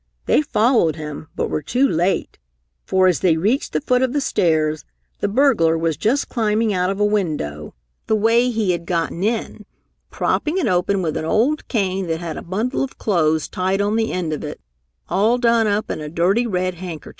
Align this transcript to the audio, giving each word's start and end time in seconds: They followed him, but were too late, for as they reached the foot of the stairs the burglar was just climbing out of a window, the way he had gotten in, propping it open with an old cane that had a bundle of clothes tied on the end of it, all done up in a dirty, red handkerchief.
They 0.25 0.41
followed 0.41 0.95
him, 0.95 1.27
but 1.35 1.47
were 1.51 1.61
too 1.61 1.87
late, 1.87 2.39
for 2.85 3.05
as 3.05 3.19
they 3.19 3.37
reached 3.37 3.71
the 3.71 3.81
foot 3.81 4.01
of 4.01 4.13
the 4.13 4.19
stairs 4.19 4.83
the 5.19 5.27
burglar 5.27 5.77
was 5.77 5.95
just 5.95 6.27
climbing 6.27 6.73
out 6.73 6.89
of 6.89 6.99
a 6.99 7.05
window, 7.05 7.75
the 8.07 8.15
way 8.15 8.49
he 8.49 8.71
had 8.71 8.87
gotten 8.87 9.21
in, 9.23 9.63
propping 10.09 10.57
it 10.57 10.65
open 10.65 11.03
with 11.03 11.17
an 11.17 11.25
old 11.25 11.67
cane 11.67 12.07
that 12.07 12.19
had 12.19 12.35
a 12.35 12.41
bundle 12.41 12.83
of 12.83 12.97
clothes 12.97 13.47
tied 13.47 13.79
on 13.79 13.95
the 13.95 14.11
end 14.11 14.33
of 14.33 14.43
it, 14.43 14.59
all 15.07 15.37
done 15.37 15.67
up 15.67 15.91
in 15.91 16.01
a 16.01 16.09
dirty, 16.09 16.47
red 16.47 16.73
handkerchief. 16.73 17.09